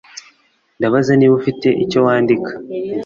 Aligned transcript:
Ndabaza 0.77 1.11
niba 1.15 1.33
ufite 1.39 1.67
icyo 1.83 1.99
wandika. 2.05 2.51